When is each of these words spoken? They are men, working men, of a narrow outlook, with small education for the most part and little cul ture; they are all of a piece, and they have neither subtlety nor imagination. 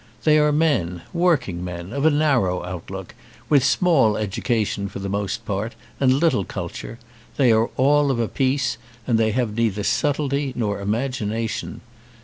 They 0.23 0.39
are 0.39 0.51
men, 0.51 1.03
working 1.13 1.63
men, 1.63 1.93
of 1.93 2.07
a 2.07 2.09
narrow 2.09 2.63
outlook, 2.63 3.13
with 3.49 3.63
small 3.63 4.17
education 4.17 4.87
for 4.89 4.97
the 4.97 5.09
most 5.13 5.45
part 5.45 5.75
and 5.99 6.11
little 6.13 6.43
cul 6.43 6.69
ture; 6.69 6.97
they 7.37 7.51
are 7.51 7.69
all 7.77 8.09
of 8.09 8.19
a 8.19 8.27
piece, 8.27 8.77
and 9.05 9.19
they 9.19 9.29
have 9.33 9.53
neither 9.53 9.83
subtlety 9.83 10.53
nor 10.55 10.81
imagination. 10.81 11.81